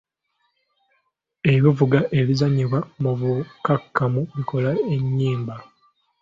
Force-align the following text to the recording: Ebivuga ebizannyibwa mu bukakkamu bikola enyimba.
Ebivuga 1.53 1.97
ebizannyibwa 2.19 2.79
mu 3.01 3.11
bukakkamu 3.19 4.21
bikola 4.35 4.71
enyimba. 4.95 5.55